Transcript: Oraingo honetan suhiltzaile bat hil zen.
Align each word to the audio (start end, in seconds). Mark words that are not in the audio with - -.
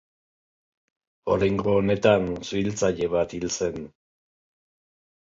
Oraingo 1.35 1.77
honetan 1.83 2.27
suhiltzaile 2.49 3.13
bat 3.15 3.39
hil 3.39 3.49
zen. 3.55 3.81